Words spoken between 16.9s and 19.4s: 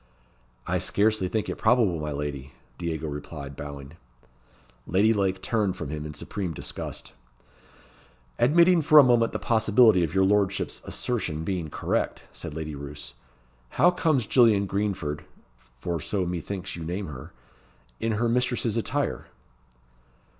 her) in her mistress's attire?"